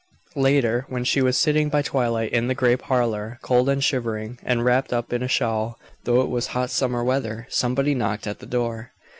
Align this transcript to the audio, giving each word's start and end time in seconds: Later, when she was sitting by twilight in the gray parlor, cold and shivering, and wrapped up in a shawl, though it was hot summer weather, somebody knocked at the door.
Later, 0.35 0.87
when 0.89 1.03
she 1.03 1.21
was 1.21 1.37
sitting 1.37 1.69
by 1.69 1.83
twilight 1.83 2.31
in 2.33 2.47
the 2.47 2.55
gray 2.55 2.75
parlor, 2.75 3.37
cold 3.43 3.69
and 3.69 3.83
shivering, 3.83 4.39
and 4.43 4.65
wrapped 4.65 4.91
up 4.91 5.13
in 5.13 5.21
a 5.21 5.27
shawl, 5.27 5.77
though 6.05 6.21
it 6.21 6.29
was 6.29 6.47
hot 6.57 6.71
summer 6.71 7.03
weather, 7.03 7.45
somebody 7.51 7.93
knocked 7.93 8.25
at 8.25 8.39
the 8.39 8.47
door. 8.47 8.93